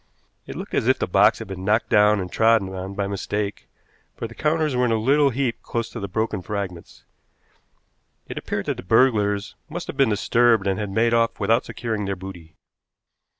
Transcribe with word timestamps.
It 0.47 0.55
looked 0.55 0.73
as 0.73 0.87
if 0.87 0.97
the 0.97 1.05
box 1.05 1.37
had 1.37 1.47
been 1.47 1.63
knocked 1.63 1.89
down 1.89 2.19
and 2.19 2.31
trodden 2.31 2.73
on 2.73 2.95
by 2.95 3.05
mistake, 3.05 3.67
for 4.15 4.27
the 4.27 4.33
counters 4.33 4.75
were 4.75 4.83
in 4.85 4.91
a 4.91 4.97
little 4.97 5.29
heap 5.29 5.61
close 5.61 5.89
to 5.91 5.99
the 5.99 6.07
broken 6.07 6.41
fragments. 6.41 7.03
It 8.27 8.35
appeared 8.35 8.65
that 8.65 8.77
the 8.77 8.81
burglars 8.83 9.55
must 9.69 9.85
have 9.85 9.97
been 9.97 10.09
disturbed 10.09 10.65
and 10.65 10.79
had 10.79 10.89
made 10.89 11.13
off 11.13 11.39
without 11.39 11.65
securing 11.65 12.05
their 12.05 12.15
booty. 12.15 12.55